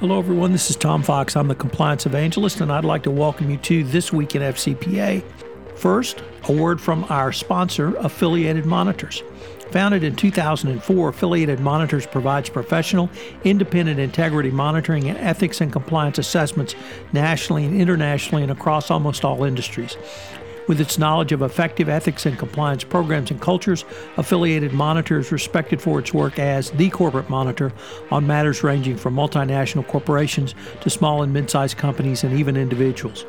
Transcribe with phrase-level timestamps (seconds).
[0.00, 0.50] Hello, everyone.
[0.50, 1.36] This is Tom Fox.
[1.36, 5.22] I'm the compliance evangelist, and I'd like to welcome you to This Week in FCPA.
[5.76, 9.22] First, a word from our sponsor, Affiliated Monitors.
[9.72, 13.10] Founded in 2004, Affiliated Monitors provides professional,
[13.44, 16.74] independent integrity monitoring and ethics and compliance assessments
[17.12, 19.98] nationally and internationally and across almost all industries.
[20.70, 23.84] With its knowledge of effective ethics and compliance programs and cultures,
[24.16, 27.72] Affiliated Monitor is respected for its work as the corporate monitor
[28.12, 33.26] on matters ranging from multinational corporations to small and mid sized companies and even individuals.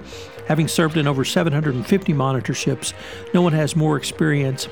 [0.52, 2.92] Having served in over 750 monitorships,
[3.34, 4.68] no one has more experience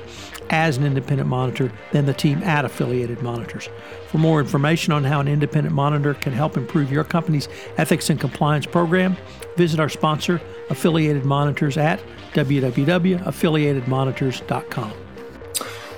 [0.50, 3.70] as an independent monitor than the team at Affiliated Monitors.
[4.08, 7.48] For more information on how an independent monitor can help improve your company's
[7.78, 9.16] ethics and compliance program,
[9.56, 10.38] visit our sponsor,
[10.68, 11.98] Affiliated Monitors, at
[12.34, 14.92] www.affiliatedmonitors.com.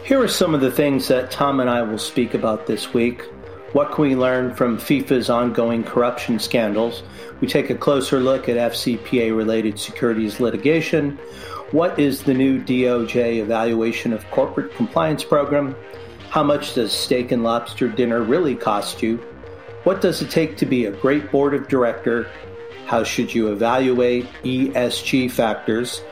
[0.04, 3.24] Here are some of the things that Tom and I will speak about this week.
[3.72, 7.02] What can we learn from FIFA's ongoing corruption scandals?
[7.40, 11.16] We take a closer look at FCPA related securities litigation.
[11.70, 15.74] What is the new DOJ evaluation of corporate compliance program?
[16.28, 19.16] How much does steak and lobster dinner really cost you?
[19.84, 22.30] What does it take to be a great board of director?
[22.84, 26.02] How should you evaluate ESG factors?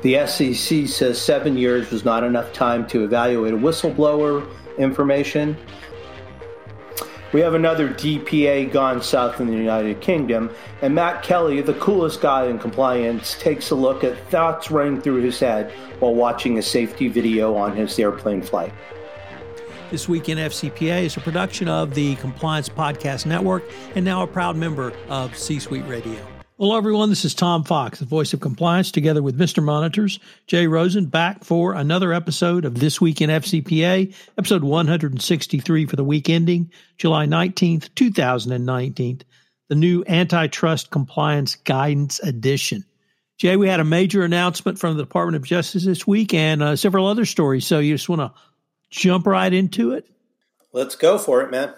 [0.00, 5.54] The SEC says seven years was not enough time to evaluate a whistleblower information.
[7.32, 10.50] We have another DPA gone south in the United Kingdom,
[10.82, 15.22] and Matt Kelly, the coolest guy in compliance, takes a look at thoughts running through
[15.22, 15.70] his head
[16.00, 18.72] while watching a safety video on his airplane flight.
[19.92, 23.64] This Week in FCPA is a production of the Compliance Podcast Network
[23.94, 26.39] and now a proud member of C Suite Radio.
[26.60, 27.08] Hello, everyone.
[27.08, 29.62] This is Tom Fox, the voice of compliance, together with Mr.
[29.62, 35.96] Monitors, Jay Rosen, back for another episode of This Week in FCPA, episode 163 for
[35.96, 39.22] the week ending July 19th, 2019,
[39.70, 42.84] the new Antitrust Compliance Guidance Edition.
[43.38, 46.76] Jay, we had a major announcement from the Department of Justice this week and uh,
[46.76, 47.66] several other stories.
[47.66, 48.38] So you just want to
[48.90, 50.06] jump right into it?
[50.74, 51.72] Let's go for it, man.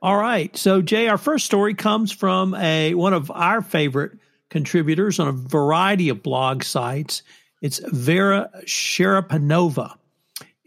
[0.00, 0.56] All right.
[0.56, 4.12] So, Jay, our first story comes from a one of our favorite
[4.52, 7.22] contributors on a variety of blog sites.
[7.62, 9.96] It's Vera Cherepanova,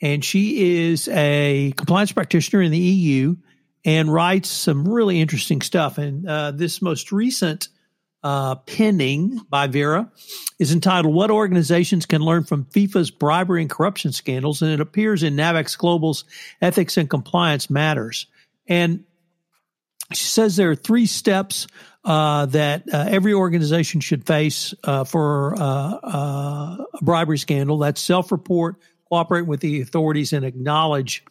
[0.01, 3.35] and she is a compliance practitioner in the EU
[3.85, 5.97] and writes some really interesting stuff.
[5.99, 7.69] And uh, this most recent
[8.23, 10.11] uh, pending by Vera
[10.57, 15.21] is entitled What Organizations Can Learn from FIFA's Bribery and Corruption Scandals, and it appears
[15.21, 16.25] in Navex Global's
[16.59, 18.25] Ethics and Compliance Matters.
[18.67, 19.03] And
[20.15, 21.67] she says there are three steps
[22.05, 27.79] uh, that uh, every organization should face uh, for uh, uh, a bribery scandal.
[27.79, 28.75] That's self-report,
[29.09, 31.23] cooperate with the authorities, and acknowledge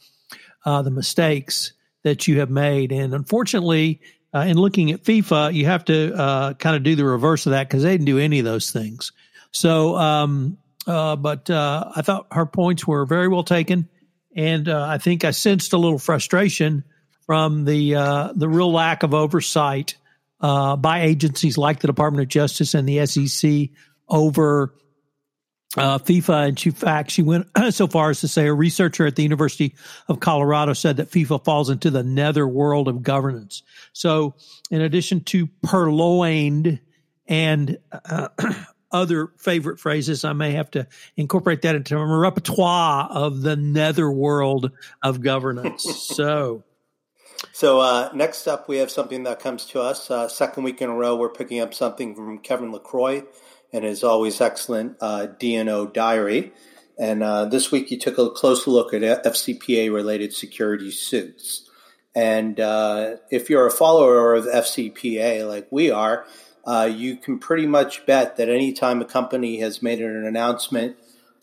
[0.64, 1.72] uh, the mistakes
[2.02, 2.90] that you have made.
[2.90, 4.00] And unfortunately,
[4.34, 7.84] in looking at FIFA, you have to kind of do the reverse of that because
[7.84, 9.12] they didn't do any of those things.
[9.52, 13.88] So, um, but I thought her points were very well taken,
[14.34, 16.82] and I think I sensed a little frustration
[17.26, 19.96] from the uh, the real lack of oversight
[20.40, 23.70] uh, by agencies like the Department of Justice and the SEC
[24.08, 24.74] over
[25.76, 26.48] uh, FIFA.
[26.48, 29.22] And she, in fact, she went so far as to say a researcher at the
[29.22, 29.74] University
[30.08, 33.62] of Colorado said that FIFA falls into the nether world of governance.
[33.92, 34.34] So,
[34.70, 36.80] in addition to purloined
[37.26, 38.28] and uh,
[38.92, 40.86] other favorite phrases, I may have to
[41.16, 45.84] incorporate that into my repertoire of the nether world of governance.
[46.14, 46.64] so.
[47.54, 50.10] So uh, next up, we have something that comes to us.
[50.10, 53.22] Uh, second week in a row, we're picking up something from Kevin LaCroix
[53.72, 56.52] and his always excellent uh, D&O diary.
[56.98, 61.70] And uh, this week, he took a close look at FCPA related security suits.
[62.12, 66.26] And uh, if you're a follower of FCPA like we are,
[66.66, 70.96] uh, you can pretty much bet that anytime a company has made an announcement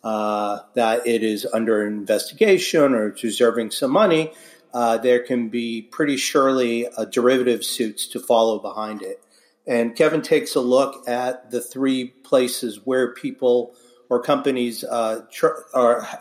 [0.03, 4.33] that it is under investigation or it's reserving some money,
[4.73, 9.23] uh, there can be pretty surely uh, derivative suits to follow behind it.
[9.67, 13.75] And Kevin takes a look at the three places where people
[14.09, 15.61] or companies uh, tr-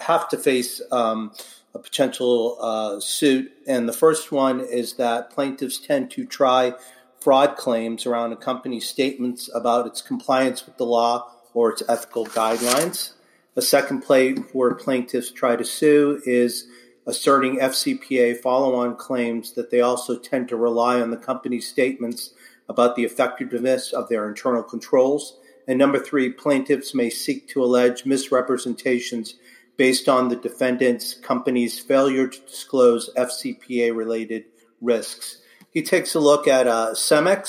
[0.01, 1.33] have to face um,
[1.75, 3.51] a potential uh, suit.
[3.67, 6.75] And the first one is that plaintiffs tend to try
[7.21, 12.27] fraud claims around a company's statements about its compliance with the law or its ethical
[12.27, 13.15] guidelines.
[13.55, 16.69] The second place where plaintiffs try to sue is
[17.11, 22.33] asserting FCPA follow on claims that they also tend to rely on the company's statements
[22.69, 25.37] about the effectiveness of their internal controls.
[25.67, 29.35] And number three, plaintiffs may seek to allege misrepresentations
[29.77, 34.45] based on the defendant's company's failure to disclose FCPA related
[34.81, 35.39] risks.
[35.73, 36.95] he takes a look at uh,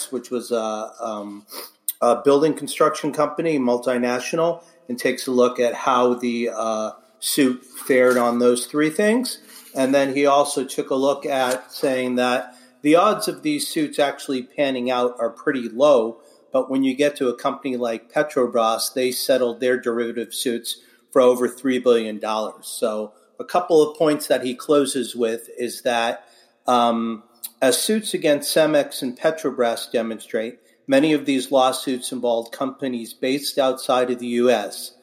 [0.09, 1.45] which was a, um,
[2.01, 8.17] a, building construction company, multinational, and takes a look at how the uh, suit fared
[8.17, 9.37] on those three things.
[9.75, 13.99] And then he also took a look at saying that the odds of these suits
[13.99, 16.21] actually panning out are pretty low.
[16.51, 20.81] But when you get to a company like Petrobras, they settled their derivative suits
[21.11, 22.19] for over $3 billion.
[22.61, 26.27] So, a couple of points that he closes with is that
[26.67, 27.23] um,
[27.61, 34.11] as suits against Cemex and Petrobras demonstrate, many of these lawsuits involved companies based outside
[34.11, 34.93] of the U.S.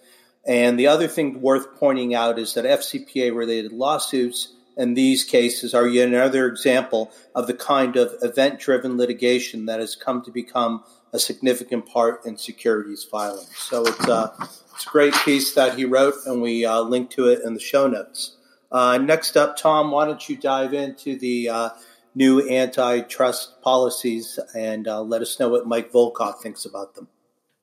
[0.47, 5.75] And the other thing worth pointing out is that FCPA related lawsuits in these cases
[5.75, 10.31] are yet another example of the kind of event driven litigation that has come to
[10.31, 13.55] become a significant part in securities filings.
[13.57, 14.37] So it's a, uh,
[14.73, 17.61] it's a great piece that he wrote, and we uh, link to it in the
[17.61, 18.37] show notes.
[18.71, 21.71] Uh, next up, Tom, why don't you dive into the uh,
[22.15, 27.09] new antitrust policies and uh, let us know what Mike Volkov thinks about them?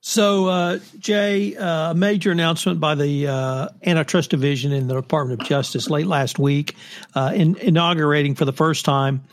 [0.08, 5.42] So, uh, Jay, uh, a major announcement by the uh, Antitrust Division in the Department
[5.42, 6.76] of Justice late last week,
[7.16, 9.24] uh, in, inaugurating for the first time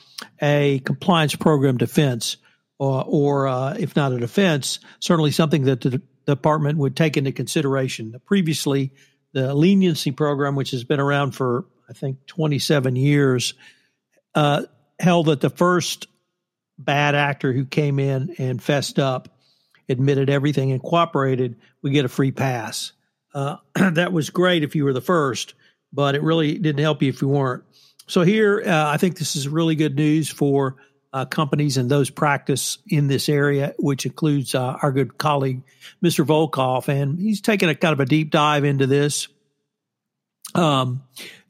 [0.41, 2.37] a compliance program defense,
[2.79, 7.31] or, or uh, if not a defense, certainly something that the department would take into
[7.31, 8.19] consideration.
[8.25, 8.93] Previously,
[9.31, 13.53] the leniency program, which has been around for I think 27 years,
[14.33, 14.63] uh,
[14.99, 16.07] held that the first
[16.79, 19.32] bad actor who came in and fessed up
[19.89, 22.94] admitted everything and cooperated, we get a free pass.
[23.33, 25.53] Uh, that was great if you were the first,
[25.91, 27.63] but it really didn't help you if you weren't.
[28.07, 30.75] So here, uh, I think this is really good news for
[31.13, 35.62] uh, companies and those practice in this area, which includes uh, our good colleague,
[36.03, 36.25] Mr.
[36.25, 39.27] Volkov, and he's taken a kind of a deep dive into this.
[40.56, 41.03] Um,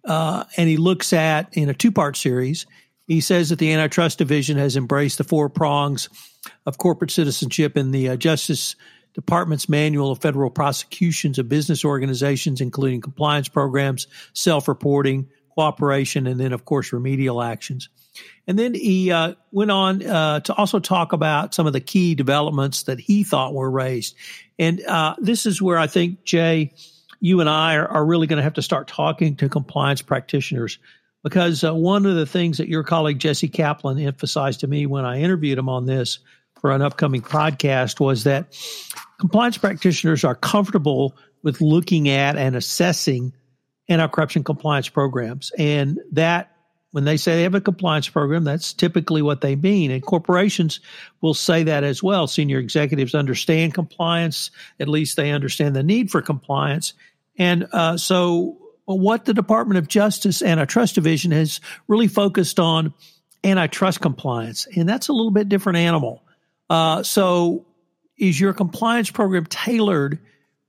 [0.05, 2.65] uh, and he looks at in a two-part series.
[3.07, 6.09] He says that the antitrust division has embraced the four prongs
[6.65, 8.75] of corporate citizenship in the uh, Justice
[9.13, 16.39] Department's Manual of Federal Prosecutions of Business Organizations, including compliance programs, self reporting, cooperation, and
[16.39, 17.89] then, of course, remedial actions.
[18.47, 22.15] And then he uh, went on uh, to also talk about some of the key
[22.15, 24.15] developments that he thought were raised.
[24.59, 26.73] And uh, this is where I think, Jay,
[27.19, 30.77] you and I are, are really going to have to start talking to compliance practitioners
[31.23, 35.05] because uh, one of the things that your colleague Jesse Kaplan emphasized to me when
[35.05, 36.19] I interviewed him on this
[36.59, 38.57] for an upcoming podcast was that
[39.19, 43.33] compliance practitioners are comfortable with looking at and assessing
[43.89, 45.51] anti-corruption compliance programs.
[45.57, 46.51] And that
[46.91, 49.91] when they say they have a compliance program that's typically what they mean.
[49.91, 50.79] And corporations
[51.21, 52.27] will say that as well.
[52.27, 54.51] Senior executives understand compliance.
[54.79, 56.93] At least they understand the need for compliance.
[57.37, 62.93] And uh, so what the Department of Justice Antitrust Division has really focused on
[63.43, 66.23] antitrust compliance, and that's a little bit different animal.
[66.69, 67.65] Uh, so,
[68.17, 70.19] is your compliance program tailored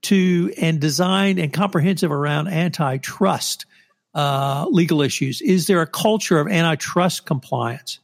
[0.03, 3.65] to and designed and comprehensive around antitrust
[4.13, 5.41] uh, legal issues?
[5.41, 7.99] Is there a culture of antitrust compliance?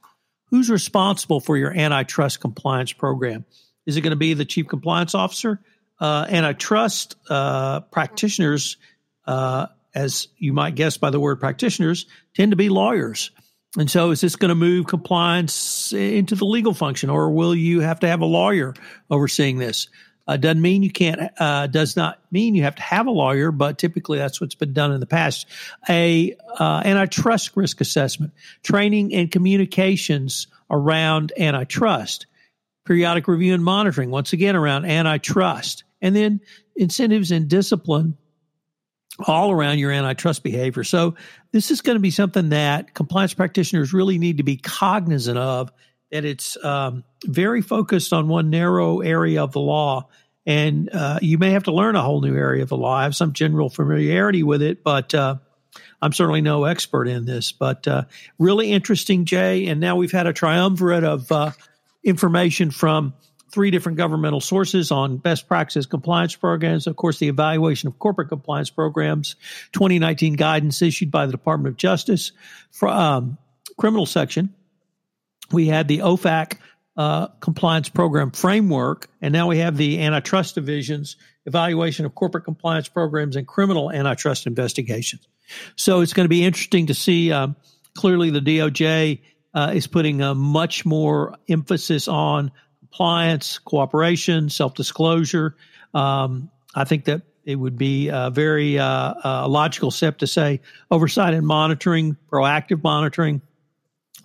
[0.45, 3.45] Who's responsible for your antitrust compliance program?
[3.85, 5.59] Is it going to be the chief compliance officer?
[5.99, 8.77] Uh, antitrust uh, practitioners
[9.25, 13.31] uh, as you might guess by the word practitioners, tend to be lawyers.
[13.77, 17.79] And so, is this going to move compliance into the legal function, or will you
[17.79, 18.73] have to have a lawyer
[19.09, 19.87] overseeing this?
[20.27, 21.31] Uh, doesn't mean you can't.
[21.39, 24.73] Uh, does not mean you have to have a lawyer, but typically that's what's been
[24.73, 25.47] done in the past.
[25.89, 32.27] A uh, antitrust risk assessment, training and communications around antitrust,
[32.85, 34.11] periodic review and monitoring.
[34.11, 36.41] Once again, around antitrust, and then
[36.75, 38.17] incentives and discipline
[39.27, 40.83] all around your antitrust behavior.
[40.83, 41.15] So
[41.51, 45.71] this is going to be something that compliance practitioners really need to be cognizant of
[46.11, 50.07] that it's um, very focused on one narrow area of the law.
[50.45, 52.95] And uh, you may have to learn a whole new area of the law.
[52.95, 55.35] I have some general familiarity with it, but uh,
[56.01, 57.51] I'm certainly no expert in this.
[57.51, 58.03] But uh,
[58.39, 59.67] really interesting, Jay.
[59.67, 61.51] And now we've had a triumvirate of uh,
[62.03, 63.13] information from
[63.51, 66.87] three different governmental sources on best practices compliance programs.
[66.87, 69.35] Of course, the evaluation of corporate compliance programs,
[69.73, 72.31] 2019 guidance issued by the Department of Justice
[72.71, 73.37] for um,
[73.77, 74.53] criminal section.
[75.51, 76.57] We had the OFAC
[76.95, 82.87] uh, compliance program framework, and now we have the antitrust division's evaluation of corporate compliance
[82.87, 85.27] programs and criminal antitrust investigations.
[85.75, 87.31] So it's going to be interesting to see.
[87.31, 87.55] Um,
[87.95, 89.19] clearly, the DOJ
[89.53, 92.51] uh, is putting a much more emphasis on
[92.91, 95.55] compliance, cooperation, self disclosure.
[95.93, 100.61] Um, I think that it would be a very uh, a logical step to say
[100.89, 103.41] oversight and monitoring, proactive monitoring,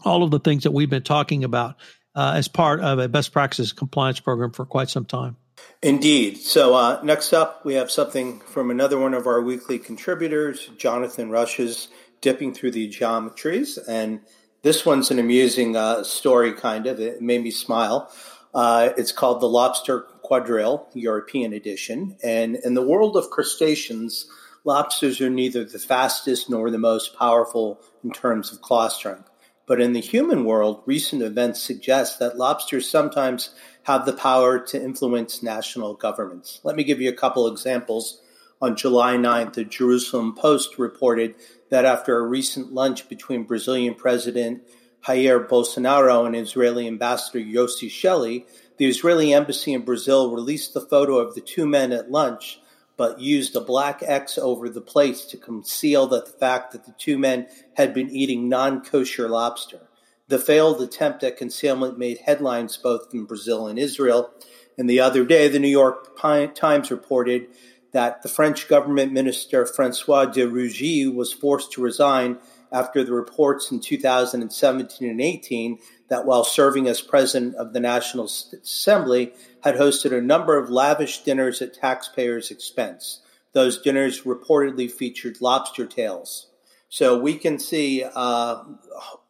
[0.04, 1.76] all of the things that we've been talking about
[2.14, 5.36] uh, as part of a best practices compliance program for quite some time.
[5.82, 6.38] Indeed.
[6.38, 11.30] So, uh, next up, we have something from another one of our weekly contributors, Jonathan
[11.30, 11.88] Rusch's
[12.20, 13.78] Dipping Through the Geometries.
[13.88, 14.20] And
[14.62, 17.00] this one's an amusing uh, story, kind of.
[17.00, 18.10] It made me smile.
[18.54, 22.16] Uh, it's called The Lobster Quadrille, European edition.
[22.22, 24.26] And in the world of crustaceans,
[24.64, 29.30] lobsters are neither the fastest nor the most powerful in terms of claw strength.
[29.66, 33.50] But in the human world, recent events suggest that lobsters sometimes
[33.82, 36.60] have the power to influence national governments.
[36.62, 38.20] Let me give you a couple examples.
[38.62, 41.34] On July 9th, the Jerusalem Post reported
[41.70, 44.62] that after a recent lunch between Brazilian President
[45.06, 48.46] Jair Bolsonaro and Israeli Ambassador Yossi Shelley,
[48.76, 52.60] the Israeli embassy in Brazil released the photo of the two men at lunch
[52.96, 57.18] but used a black X over the plates to conceal the fact that the two
[57.18, 59.80] men had been eating non kosher lobster.
[60.28, 64.30] The failed attempt at concealment made headlines both in Brazil and Israel.
[64.78, 67.48] And the other day, the New York Times reported
[67.92, 72.38] that the French government minister Francois de Rugy was forced to resign
[72.76, 75.78] after the reports in 2017 and 18
[76.08, 81.22] that while serving as president of the National Assembly, had hosted a number of lavish
[81.22, 83.20] dinners at taxpayers' expense.
[83.54, 86.48] Those dinners reportedly featured lobster tails.
[86.90, 88.62] So we can see uh,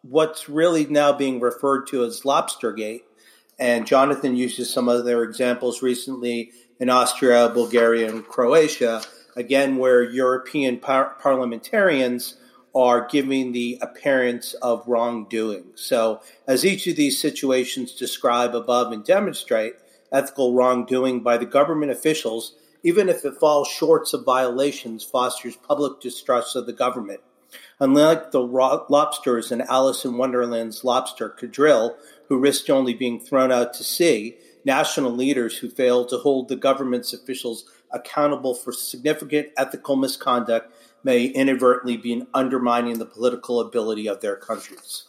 [0.03, 3.03] what's really now being referred to as Lobstergate.
[3.59, 6.51] And Jonathan uses some other examples recently
[6.81, 9.03] in Austria, Bulgaria, and Croatia,
[9.37, 12.35] again, where European par- parliamentarians
[12.77, 15.65] are giving the appearance of wrongdoing.
[15.77, 19.77] So, as each of these situations describe above and demonstrate,
[20.13, 26.01] ethical wrongdoing by the government officials, even if it falls short of violations, fosters public
[26.01, 27.21] distrust of the government.
[27.81, 31.97] Unlike the lobsters in Alice in Wonderland's lobster quadrille,
[32.29, 36.57] who risked only being thrown out to sea, national leaders who fail to hold the
[36.57, 40.73] government's officials accountable for significant ethical misconduct
[41.07, 45.05] may inadvertently be undermining the political ability of their countries.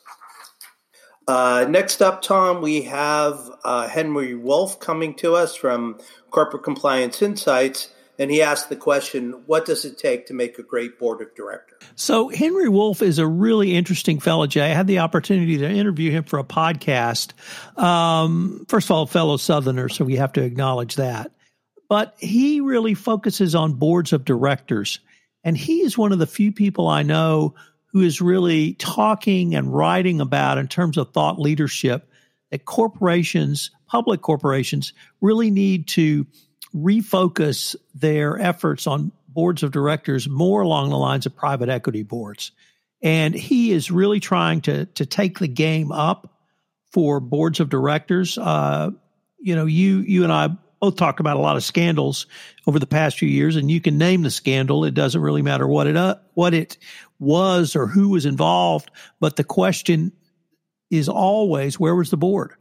[1.27, 5.99] Uh, next up, Tom, we have uh, Henry Wolf coming to us from
[6.29, 7.89] Corporate Compliance Insights.
[8.19, 11.35] And he asked the question, what does it take to make a great board of
[11.35, 11.79] directors?
[11.95, 14.71] So, Henry Wolf is a really interesting fellow, Jay.
[14.71, 17.33] I had the opportunity to interview him for a podcast.
[17.79, 21.31] Um, first of all, fellow Southerner, so we have to acknowledge that.
[21.89, 24.99] But he really focuses on boards of directors.
[25.47, 27.55] And he is one of the few people I know
[27.93, 32.11] who is really talking and writing about, in terms of thought leadership,
[32.51, 36.27] that corporations, public corporations, really need to
[36.75, 42.51] refocus their efforts on boards of directors more along the lines of private equity boards.
[43.01, 46.41] And he is really trying to, to take the game up
[46.91, 48.37] for boards of directors.
[48.37, 48.91] Uh,
[49.39, 50.49] you know, you you and I
[50.79, 52.27] both talked about a lot of scandals
[52.65, 54.86] over the past few years, and you can name the scandal.
[54.86, 56.77] It doesn't really matter what it uh, what it
[57.19, 60.12] was or who was involved, but the question
[60.89, 62.53] is always where was the board,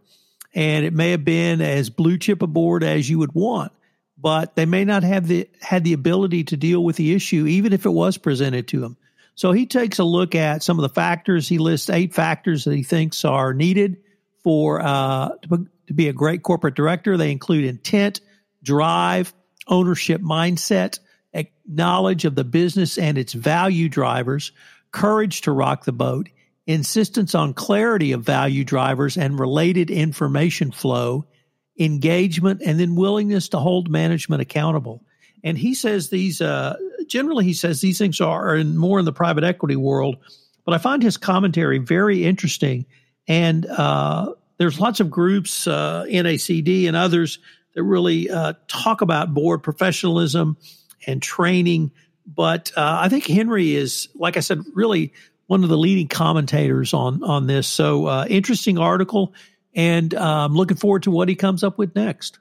[0.55, 3.73] and it may have been as blue chip a board as you would want,
[4.19, 7.73] but they may not have the had the ability to deal with the issue, even
[7.73, 8.97] if it was presented to them.
[9.35, 11.47] So he takes a look at some of the factors.
[11.47, 13.99] He lists eight factors that he thinks are needed
[14.43, 17.17] for uh, to, to be a great corporate director.
[17.17, 18.21] They include intent,
[18.63, 19.33] drive,
[19.67, 20.99] ownership mindset,
[21.69, 24.53] knowledge of the business and its value drivers,
[24.93, 26.29] courage to rock the boat,
[26.67, 31.27] insistence on clarity of value drivers and related information flow,
[31.79, 35.03] engagement, and then willingness to hold management accountable.
[35.45, 36.77] And he says these, uh,
[37.07, 40.17] generally, he says these things are in more in the private equity world,
[40.65, 42.87] but I find his commentary very interesting.
[43.29, 47.39] And uh, there's lots of groups, uh, NACD and others,
[47.75, 50.57] that really uh, talk about board professionalism
[51.07, 51.93] and training.
[52.27, 55.13] But uh, I think Henry is, like I said, really
[55.47, 57.69] one of the leading commentators on on this.
[57.69, 59.35] So uh, interesting article,
[59.75, 62.39] and I'm um, looking forward to what he comes up with next.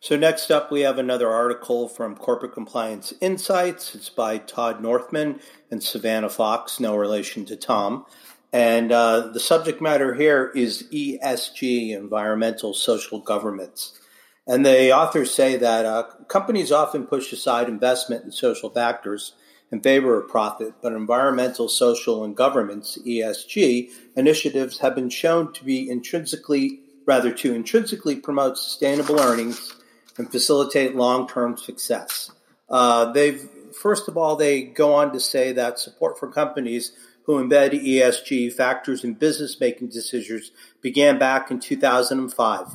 [0.00, 3.96] So next up, we have another article from Corporate Compliance Insights.
[3.96, 5.40] It's by Todd Northman
[5.72, 8.06] and Savannah Fox, no relation to Tom.
[8.52, 13.98] And uh, the subject matter here is ESG, environmental social governance.
[14.46, 19.34] And the authors say that uh, companies often push aside investment in social factors
[19.70, 25.62] in favor of profit, but environmental, social, and governance (ESG) initiatives have been shown to
[25.62, 29.74] be intrinsically, rather, to intrinsically promote sustainable earnings
[30.16, 32.30] and facilitate long-term success.
[32.70, 36.92] Uh, they've first of all, they go on to say that support for companies
[37.28, 42.68] who embed ESG factors in business making decisions began back in 2005.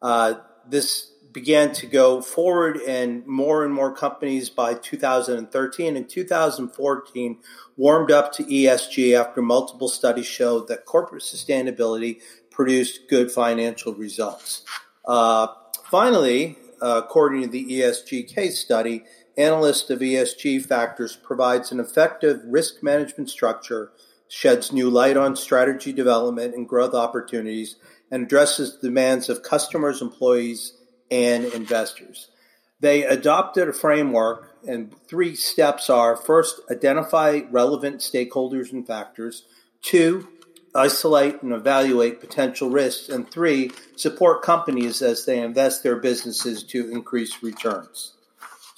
[0.00, 7.38] Uh, this began to go forward, and more and more companies by 2013 and 2014
[7.76, 12.20] warmed up to ESG after multiple studies showed that corporate sustainability
[12.52, 14.62] produced good financial results.
[15.04, 15.48] Uh,
[15.90, 19.02] finally, uh, according to the ESG case study,
[19.40, 23.92] analyst of ESG factors provides an effective risk management structure,
[24.28, 27.76] sheds new light on strategy development and growth opportunities,
[28.10, 30.74] and addresses the demands of customers, employees,
[31.10, 32.28] and investors.
[32.80, 39.44] They adopted a framework, and three steps are first, identify relevant stakeholders and factors,
[39.82, 40.28] two,
[40.74, 46.90] isolate and evaluate potential risks, and three, support companies as they invest their businesses to
[46.90, 48.14] increase returns.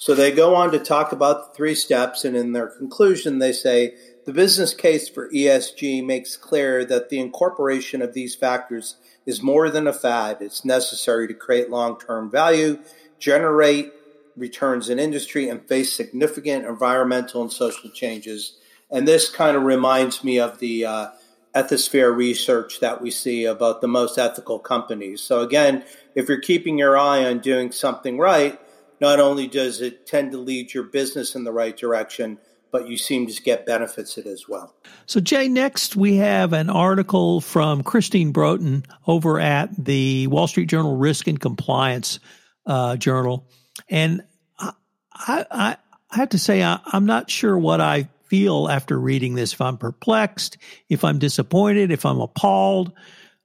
[0.03, 3.53] So they go on to talk about the three steps, and in their conclusion, they
[3.53, 3.95] say
[4.25, 9.69] the business case for ESG makes clear that the incorporation of these factors is more
[9.69, 10.39] than a fad.
[10.41, 12.79] It's necessary to create long term value,
[13.17, 13.93] generate
[14.35, 18.57] returns in industry, and face significant environmental and social changes.
[18.91, 21.07] And this kind of reminds me of the uh,
[21.55, 25.21] ethisphere research that we see about the most ethical companies.
[25.21, 28.59] So, again, if you're keeping your eye on doing something right,
[29.03, 32.37] not only does it tend to lead your business in the right direction,
[32.71, 34.73] but you seem to get benefits it as well.
[35.07, 40.69] So, Jay, next we have an article from Kristin Broughton over at the Wall Street
[40.69, 42.21] Journal Risk and Compliance
[42.65, 43.45] uh, Journal.
[43.89, 44.23] And
[44.57, 44.71] I,
[45.19, 45.77] I,
[46.09, 49.51] I have to say, I, I'm not sure what I feel after reading this.
[49.51, 50.57] If I'm perplexed,
[50.87, 52.93] if I'm disappointed, if I'm appalled,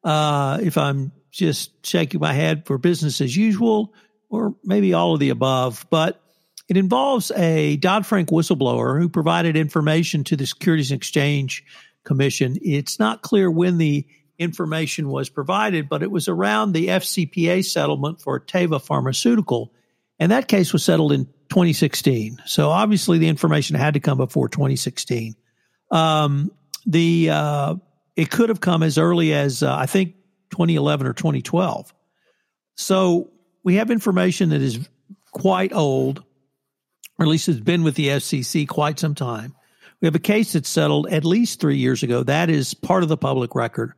[0.05, 3.93] uh, if I'm just shaking my head for business as usual,
[4.31, 5.87] or maybe all of the above.
[5.91, 6.21] But
[6.69, 11.65] it involves a Dodd Frank whistleblower who provided information to the Securities and Exchange
[12.05, 12.59] Commission.
[12.63, 14.07] It's not clear when the
[14.39, 19.73] information was provided, but it was around the FCPA settlement for Teva Pharmaceutical.
[20.19, 22.39] And that case was settled in 2016.
[22.47, 25.35] So obviously the information had to come before 2016.
[25.91, 26.51] Um,
[26.87, 27.77] the uh,
[28.17, 30.15] it could have come as early as uh, I think
[30.51, 31.95] 2011 or 2012.
[32.77, 33.31] So
[33.63, 34.89] we have information that is
[35.33, 36.23] quite old
[37.19, 39.55] or at least has been with the SEC quite some time.
[40.01, 42.23] We have a case that settled at least three years ago.
[42.23, 43.93] That is part of the public record.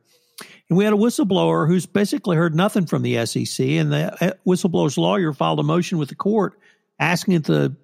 [0.67, 3.65] And we had a whistleblower who's basically heard nothing from the SEC.
[3.67, 6.57] And the uh, whistleblower's lawyer filed a motion with the court
[6.97, 7.75] asking that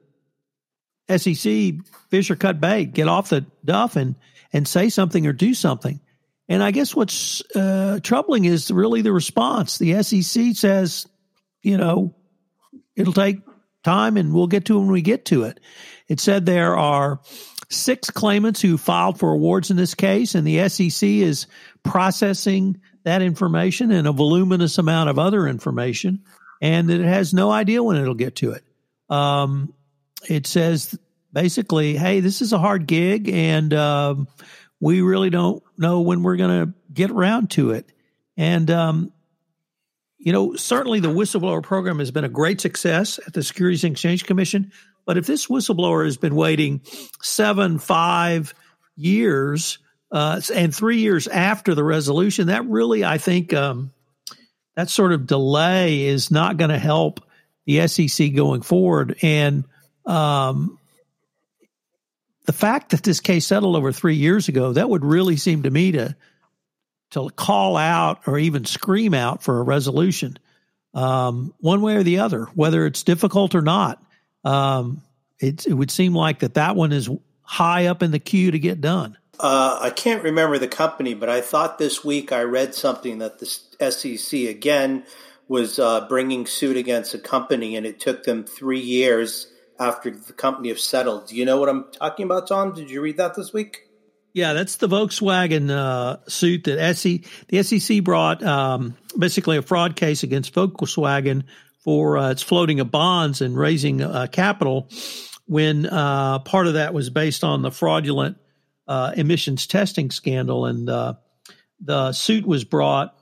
[1.08, 1.76] the SEC
[2.10, 4.16] fish or cut bait, get off the duff and,
[4.52, 6.00] and say something or do something.
[6.50, 9.78] And I guess what's uh, troubling is really the response.
[9.78, 11.08] The SEC says,
[11.62, 12.16] you know,
[12.96, 13.40] it'll take
[13.84, 15.60] time and we'll get to it when we get to it.
[16.08, 17.22] It said there are
[17.70, 21.48] six claimants who filed for awards in this case, and the SEC is
[21.84, 26.24] processing that information and a voluminous amount of other information,
[26.62, 28.64] and it has no idea when it'll get to it.
[29.10, 29.74] Um,
[30.30, 30.98] it says
[31.32, 34.28] basically, hey, this is a hard gig, and um,
[34.80, 37.92] we really don't know when we're going to get around to it.
[38.36, 39.12] And um,
[40.20, 43.92] you know, certainly the whistleblower program has been a great success at the Securities and
[43.92, 44.72] Exchange Commission.
[45.06, 46.82] But if this whistleblower has been waiting
[47.22, 48.54] seven, five
[48.96, 49.80] years,
[50.12, 53.92] uh, and three years after the resolution, that really, I think, um,
[54.76, 57.22] that sort of delay is not going to help
[57.66, 59.18] the SEC going forward.
[59.22, 59.66] And
[60.06, 60.80] um,
[62.46, 65.70] the fact that this case settled over three years ago, that would really seem to
[65.70, 66.16] me to
[67.12, 70.38] to call out or even scream out for a resolution,
[70.94, 74.04] um, one way or the other, whether it's difficult or not.
[74.44, 75.02] Um,
[75.40, 77.10] it, it would seem like that that one is
[77.42, 79.18] high up in the queue to get done.
[79.40, 83.40] Uh, I can't remember the company, but I thought this week I read something that
[83.40, 85.04] the SEC again
[85.48, 89.48] was uh, bringing suit against a company, and it took them three years
[89.80, 91.28] after the company have settled.
[91.28, 92.74] Do you know what I'm talking about, Tom?
[92.74, 93.87] Did you read that this week?
[94.38, 96.96] Yeah, that's the Volkswagen uh, suit that
[97.48, 101.46] the SEC brought um, basically a fraud case against Volkswagen
[101.84, 104.92] for uh, its floating of bonds and raising uh, capital
[105.48, 108.38] when uh, part of that was based on the fraudulent
[108.88, 110.68] uh, emissions testing scandal.
[110.68, 111.16] And uh,
[111.82, 113.16] the suit was brought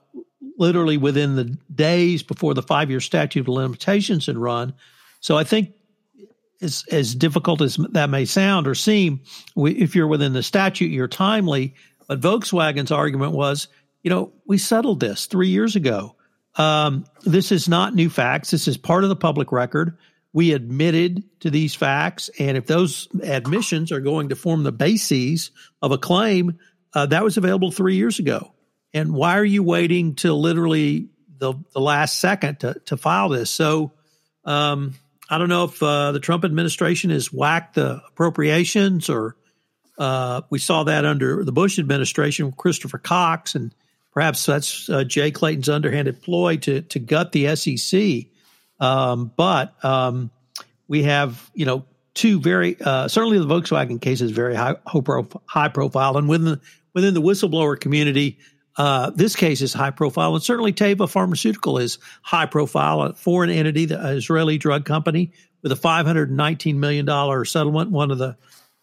[0.58, 4.74] literally within the days before the five year statute of limitations had run.
[5.22, 5.76] So I think
[6.62, 9.22] as, as difficult as that may sound or seem,
[9.56, 11.76] if you're within the statute, you're timely.
[12.08, 13.68] But Volkswagen's argument was,
[14.04, 16.16] you know, we settled this three years ago.
[16.56, 18.52] Um, this is not new facts.
[18.52, 19.98] This is part of the public record.
[20.36, 25.52] we admitted to these facts, and if those admissions are going to form the bases
[25.82, 26.60] of a claim,
[26.94, 28.54] uh, that was available three years ago.
[28.94, 33.50] And why are you waiting till literally the, the last second to, to file this?
[33.50, 33.94] So
[34.44, 34.96] um,
[35.30, 39.36] I don't know if uh, the Trump administration has whacked the appropriations or
[39.98, 43.74] uh, we saw that under the Bush administration with Christopher Cox, and
[44.14, 48.26] perhaps that's uh, Jay Clayton's underhanded ploy to to gut the SEC.
[48.80, 50.32] Um, but um,
[50.88, 54.76] we have, you know, two very uh, certainly the Volkswagen case is very high
[55.46, 56.62] high profile, and within the,
[56.94, 58.38] within the whistleblower community,
[58.78, 63.50] uh, this case is high profile, and certainly Teva Pharmaceutical is high profile, a foreign
[63.50, 68.38] entity, the Israeli drug company, with a 519 million dollar settlement, one of the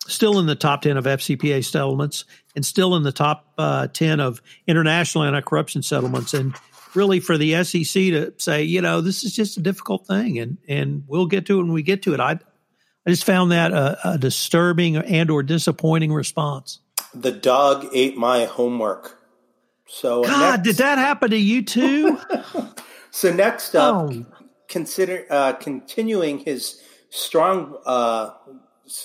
[0.07, 2.25] still in the top 10 of FCPA settlements,
[2.57, 6.55] and still in the top uh, 10 of international anti corruption settlements, and
[6.95, 10.59] really for the SEC to say, you know, this is just a difficult thing, and
[10.69, 12.21] and we'll get to it when we get to it.
[12.21, 12.39] I
[13.07, 16.79] I just found that a, a disturbing and or disappointing response.
[17.15, 19.22] The dog ate my homework.
[19.93, 22.19] So God, next, did that happen to you too?
[23.11, 24.25] so next up, oh.
[24.67, 28.31] consider uh, continuing his strong uh,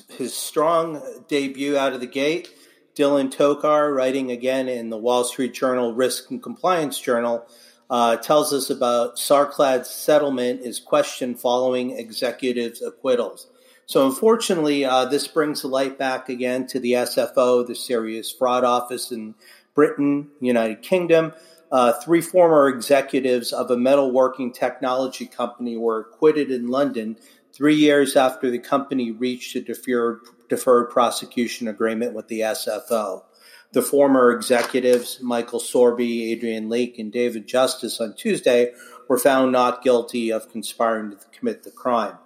[0.08, 2.50] his strong debut out of the gate.
[2.96, 7.46] Dylan Tokar, writing again in the Wall Street Journal Risk and Compliance Journal,
[7.90, 13.48] uh, tells us about Sarclad's settlement is questioned following executives' acquittals.
[13.88, 18.64] So, unfortunately, uh, this brings the light back again to the SFO, the Serious Fraud
[18.64, 19.36] Office in
[19.78, 21.32] Britain, United Kingdom.
[21.72, 27.16] Uh, three former executives of a metalworking technology company were acquitted in London
[27.54, 33.24] three years after the company reached a deferred, deferred prosecution agreement with the SFO.
[33.72, 38.72] The former executives, Michael Sorby, Adrian Lake, and David Justice, on Tuesday
[39.08, 42.18] were found not guilty of conspiring to commit the crime.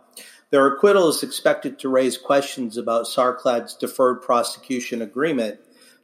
[0.51, 5.59] Their acquittal is expected to raise questions about Sarclad's deferred prosecution agreement.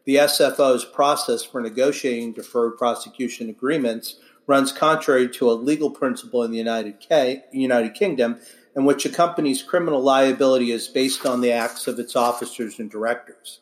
[0.07, 4.15] The SFO's process for negotiating deferred prosecution agreements
[4.47, 8.39] runs contrary to a legal principle in the United, K- United Kingdom
[8.73, 12.89] in which a company's criminal liability is based on the acts of its officers and
[12.89, 13.59] directors.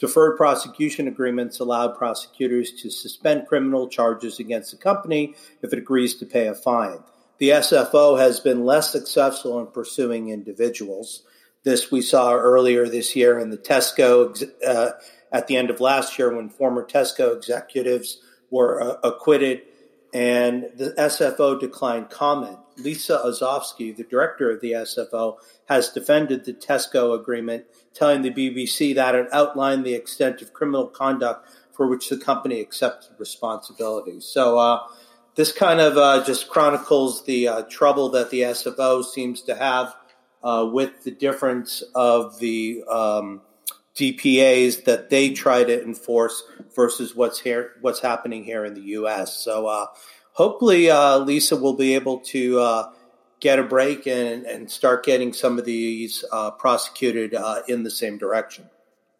[0.00, 6.16] Deferred prosecution agreements allow prosecutors to suspend criminal charges against a company if it agrees
[6.16, 7.04] to pay a fine.
[7.38, 11.22] The SFO has been less successful in pursuing individuals.
[11.62, 14.90] This we saw earlier this year in the Tesco uh,
[15.34, 18.18] at the end of last year when former Tesco executives
[18.50, 19.62] were uh, acquitted
[20.14, 22.58] and the SFO declined comment.
[22.76, 28.94] Lisa Osofsky, the director of the SFO, has defended the Tesco agreement, telling the BBC
[28.94, 34.20] that it outlined the extent of criminal conduct for which the company accepted responsibility.
[34.20, 34.86] So, uh,
[35.34, 39.96] this kind of uh, just chronicles the uh, trouble that the SFO seems to have
[40.44, 43.40] uh, with the difference of the um,
[43.96, 46.42] DPAs that they try to enforce
[46.74, 49.36] versus what's here, what's happening here in the U.S.
[49.36, 49.86] So uh,
[50.32, 52.92] hopefully, uh, Lisa will be able to uh,
[53.40, 57.90] get a break and, and start getting some of these uh, prosecuted uh, in the
[57.90, 58.68] same direction.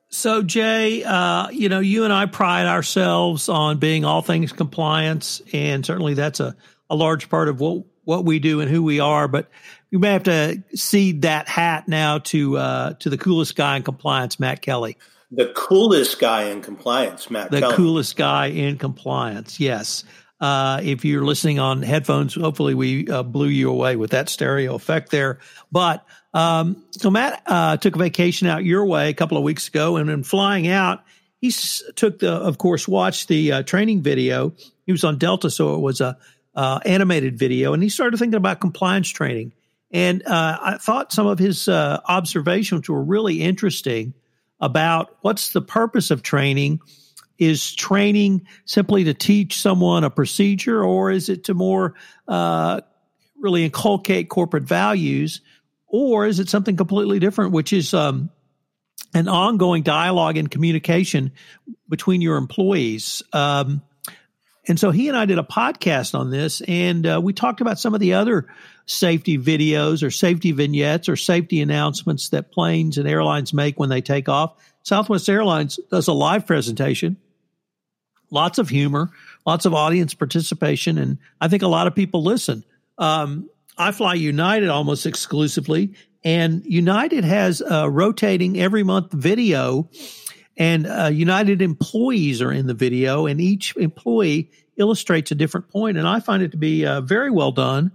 [0.08, 5.42] So, Jay, uh, you know, you and I pride ourselves on being all things compliance,
[5.52, 6.56] and certainly that's a,
[6.88, 9.28] a large part of what what we do and who we are.
[9.28, 9.48] But
[9.90, 13.82] you may have to cede that hat now to uh, to the coolest guy in
[13.82, 14.96] compliance, Matt Kelly.
[15.30, 17.50] The coolest guy in compliance, Matt.
[17.50, 17.74] The Kelly.
[17.74, 19.58] coolest guy in compliance.
[19.58, 20.04] Yes.
[20.40, 24.74] Uh, if you're listening on headphones, hopefully we uh, blew you away with that stereo
[24.74, 25.38] effect there.
[25.72, 29.68] But um, so Matt uh, took a vacation out your way a couple of weeks
[29.68, 31.02] ago, and in flying out,
[31.40, 34.52] he s- took the, of course, watched the uh, training video.
[34.86, 36.18] He was on Delta, so it was a
[36.54, 39.52] uh, animated video, and he started thinking about compliance training.
[39.90, 44.14] And uh, I thought some of his observations were really interesting
[44.60, 46.80] about what's the purpose of training
[47.38, 51.94] is training simply to teach someone a procedure, or is it to more
[52.28, 52.80] uh,
[53.40, 55.40] really inculcate corporate values,
[55.86, 58.30] or is it something completely different, which is um,
[59.14, 61.32] an ongoing dialogue and communication
[61.88, 63.22] between your employees?
[63.32, 63.82] Um,
[64.66, 67.78] and so he and I did a podcast on this, and uh, we talked about
[67.78, 68.46] some of the other
[68.86, 74.00] safety videos or safety vignettes or safety announcements that planes and airlines make when they
[74.00, 74.54] take off.
[74.82, 77.16] Southwest Airlines does a live presentation
[78.34, 79.10] lots of humor,
[79.46, 82.64] lots of audience participation, and I think a lot of people listen.
[82.98, 83.48] Um,
[83.78, 89.88] I fly United almost exclusively, and United has a rotating every month video,
[90.56, 95.98] and uh, United employees are in the video, and each employee illustrates a different point.
[95.98, 97.92] and I find it to be uh, very well done.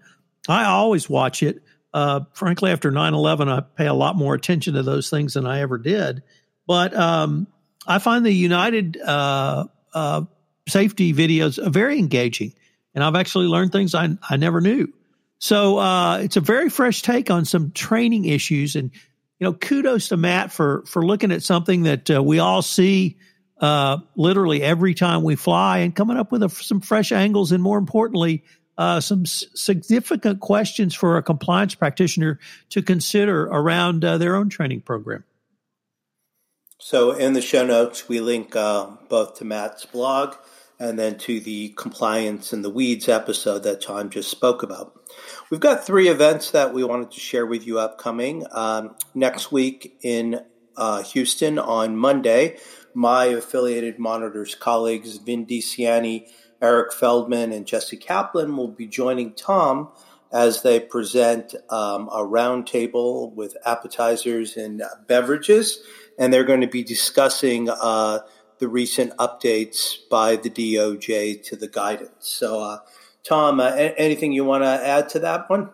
[0.47, 4.75] I always watch it Uh, frankly, after 9 11, I pay a lot more attention
[4.75, 6.21] to those things than I ever did.
[6.67, 7.47] But um,
[7.87, 10.21] I find the United uh, uh,
[10.67, 12.53] safety videos very engaging.
[12.93, 14.93] And I've actually learned things I, I never knew.
[15.39, 18.75] So uh, it's a very fresh take on some training issues.
[18.75, 18.91] And,
[19.39, 23.17] you know, kudos to Matt for, for looking at something that uh, we all see
[23.59, 27.63] uh, literally every time we fly and coming up with a, some fresh angles and
[27.63, 28.43] more importantly,
[28.77, 34.49] uh, some s- significant questions for a compliance practitioner to consider around uh, their own
[34.49, 35.23] training program.
[36.81, 40.35] So, in the show notes, we link uh, both to Matt's blog
[40.79, 44.99] and then to the compliance and the weeds episode that Tom just spoke about.
[45.49, 48.45] We've got three events that we wanted to share with you upcoming.
[48.51, 50.41] Um, next week in
[50.77, 52.57] uh, Houston on Monday,
[52.93, 56.27] my affiliated monitors colleagues, Vin DiCianni,
[56.61, 59.89] Eric Feldman, and Jesse Kaplan, will be joining Tom
[60.31, 65.79] as they present um, a roundtable with appetizers and beverages.
[66.17, 68.19] And they're going to be discussing uh,
[68.59, 72.13] the recent updates by the DOJ to the guidance.
[72.19, 72.79] So, uh,
[73.23, 75.69] Tom, uh, anything you want to add to that one?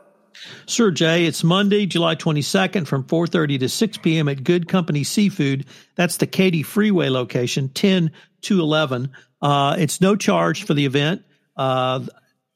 [0.67, 1.26] Sure, Jay.
[1.26, 4.28] It's Monday, July 22nd from 4.30 to 6 p.m.
[4.28, 5.65] at Good Company Seafood.
[5.95, 9.12] That's the Katy Freeway location, 10 to 11.
[9.41, 11.24] Uh, it's no charge for the event.
[11.56, 12.06] Uh,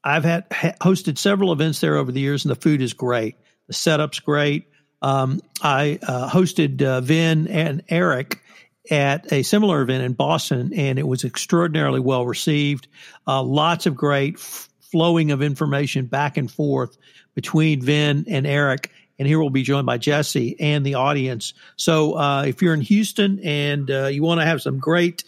[0.04, 3.36] I've had ha- hosted several events there over the years, and the food is great.
[3.68, 4.68] The setup's great.
[5.02, 8.42] Um, I uh, hosted uh, Vin and Eric
[8.90, 12.88] at a similar event in Boston, and it was extraordinarily well received.
[13.28, 16.98] Uh, lots of great f- flowing of information back and forth
[17.36, 18.92] between Vin and Eric.
[19.18, 21.54] And here we'll be joined by Jesse and the audience.
[21.76, 25.24] So uh, if you're in Houston and uh, you want to have some great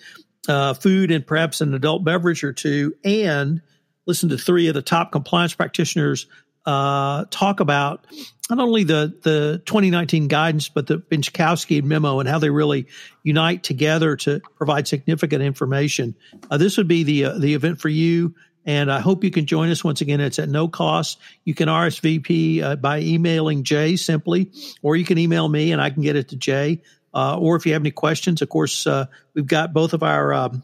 [0.48, 3.62] uh, food and perhaps an adult beverage or two, and
[4.08, 6.26] listen to three of the top compliance practitioners
[6.66, 8.06] uh, talk about
[8.50, 12.88] not only the the 2019 guidance, but the Benczkowski memo and how they really
[13.24, 16.16] unite together to provide significant information.
[16.50, 19.46] Uh, this would be the uh, the event for you, and I hope you can
[19.46, 20.20] join us once again.
[20.20, 21.20] It's at no cost.
[21.46, 25.90] You can RSVP uh, by emailing Jay simply, or you can email me and I
[25.90, 26.82] can get it to Jay.
[27.14, 30.34] Uh, or if you have any questions, of course, uh, we've got both of our
[30.34, 30.64] um,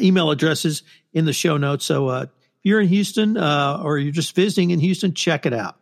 [0.00, 1.84] email addresses in the show notes.
[1.84, 2.28] So
[2.62, 5.76] you're in Houston uh, or you're just visiting in Houston, check it out.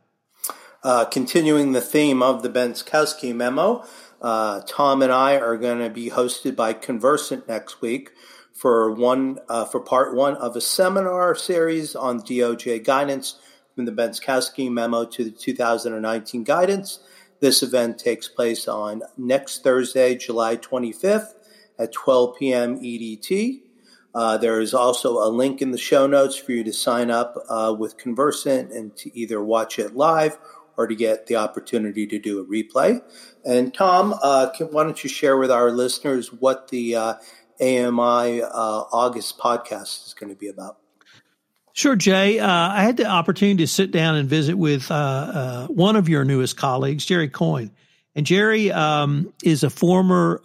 [0.83, 3.85] Uh, continuing the theme of the Benczkowski memo,
[4.23, 8.13] uh, Tom and I are going to be hosted by Conversant next week
[8.53, 13.39] for one uh, for part one of a seminar series on DOJ guidance
[13.75, 17.01] from the Benczkowski memo to the 2019 guidance.
[17.41, 21.35] This event takes place on next Thursday, July 25th
[21.79, 22.81] at 12 p.m.
[22.81, 23.61] EDT.
[24.19, 27.37] Uh, there is also a link in the show notes for you to sign up
[27.49, 30.37] uh, with Conversant and to either watch it live
[30.77, 33.01] or to get the opportunity to do a replay.
[33.45, 37.15] And Tom, uh, can, why don't you share with our listeners what the uh,
[37.61, 38.49] AMI uh,
[38.91, 40.79] August podcast is going to be about?
[41.73, 42.41] Sure, Jay.
[42.41, 46.57] Uh, I had the opportunity to sit down and visit with one of your newest
[46.57, 47.71] colleagues, Jerry Coyne.
[48.17, 50.43] And Jerry um, is a former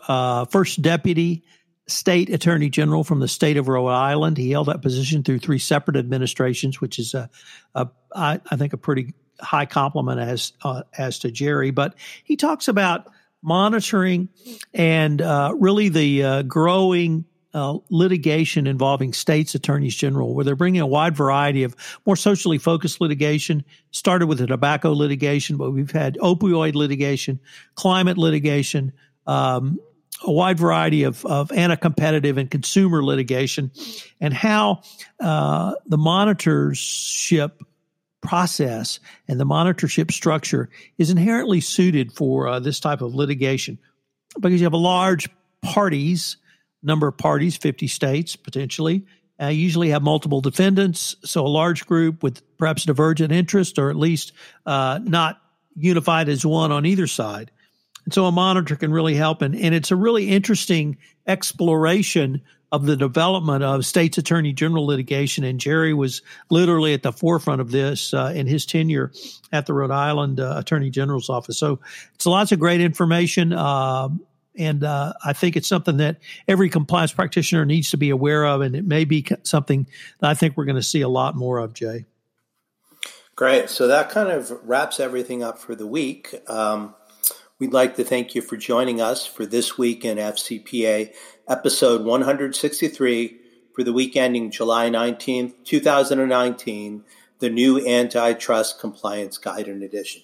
[0.52, 1.44] first deputy
[1.88, 4.38] state attorney general from the state of Rhode Island.
[4.38, 7.30] He held that position through three separate administrations, which is a,
[7.76, 11.72] a I, I think a pretty high compliment as uh, as to Jerry.
[11.72, 13.08] But he talks about
[13.41, 14.30] monitoring
[14.74, 20.82] and uh, really the uh, growing uh, litigation involving states attorneys general, where they're bringing
[20.82, 23.63] a wide variety of more socially focused litigation.
[23.91, 27.39] Started with the tobacco litigation, but we've had opioid litigation,
[27.76, 28.93] climate litigation.
[29.28, 29.80] Um,
[30.24, 33.72] a wide variety of, of anti-competitive and consumer litigation,
[34.20, 34.82] and how
[35.20, 37.52] uh, the monitorship
[38.22, 43.78] process and the monitorship structure is inherently suited for uh, this type of litigation
[44.40, 45.30] because you have a large
[45.62, 46.38] parties,
[46.82, 49.06] number of parties, 50 states potentially.
[49.42, 53.96] Uh, usually have multiple defendants, so a large group with perhaps divergent interest or at
[53.96, 54.32] least
[54.66, 55.42] uh, not
[55.76, 57.52] unified as one on either side.
[58.06, 59.42] And so a monitor can really help.
[59.42, 65.44] And, and it's a really interesting exploration of the development of state's attorney general litigation.
[65.44, 69.12] And Jerry was literally at the forefront of this uh, in his tenure
[69.52, 71.58] at the Rhode Island uh, Attorney General's office.
[71.60, 71.80] So
[72.16, 73.54] it's lots of great information.
[73.54, 74.10] Uh,
[74.58, 78.62] and I think it's something that every compliance practitioner needs to be aware of.
[78.62, 79.88] And it may be something
[80.20, 82.06] that I think we're going to see a lot more of, Jay.
[83.36, 83.70] Great.
[83.70, 86.36] So that kind of wraps everything up for the week.
[86.48, 86.94] Um,
[87.63, 91.13] We'd like to thank you for joining us for this week in FCPA,
[91.47, 93.39] episode 163
[93.73, 97.06] for the week ending July 19th, 2019,
[97.39, 100.23] the new Antitrust Compliance guide Guidance Edition.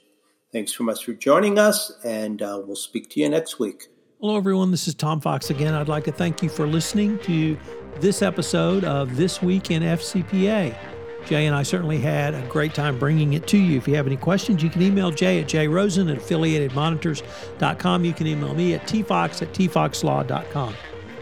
[0.51, 3.87] Thanks so much for joining us, and uh, we'll speak to you next week.
[4.19, 4.71] Hello, everyone.
[4.71, 5.73] This is Tom Fox again.
[5.73, 7.57] I'd like to thank you for listening to
[8.01, 10.75] this episode of This Week in FCPA.
[11.25, 13.77] Jay and I certainly had a great time bringing it to you.
[13.77, 18.05] If you have any questions, you can email Jay at jrosen at affiliatedmonitors.com.
[18.05, 20.73] You can email me at tfox at tfoxlaw.com.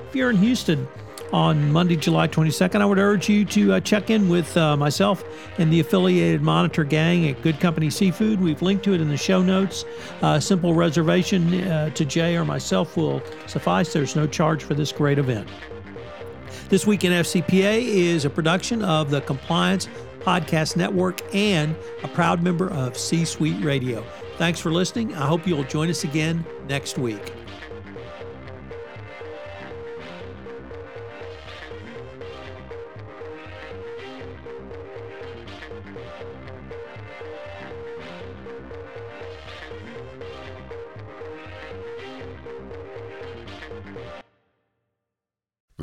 [0.08, 0.88] If you're in Houston,
[1.34, 2.82] on Monday, July 22nd.
[2.82, 5.24] I would urge you to uh, check in with uh, myself
[5.58, 8.40] and the affiliated monitor gang at Good Company Seafood.
[8.40, 9.86] We've linked to it in the show notes.
[10.22, 13.94] Uh, simple reservation uh, to Jay or myself will suffice.
[13.94, 15.50] There's no charge for this great event.
[16.70, 19.88] This Week in FCPA is a production of the Compliance
[20.20, 24.04] Podcast Network and a proud member of C Suite Radio.
[24.38, 25.16] Thanks for listening.
[25.16, 27.37] I hope you'll join us again next week.